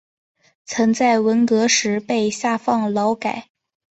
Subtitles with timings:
[0.65, 3.49] 曾在文革时被下放劳改。